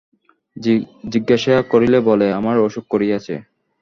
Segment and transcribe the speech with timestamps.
[1.13, 3.35] জিজ্ঞাসা করিলে বলে, আমার অসুখ করিয়াছে।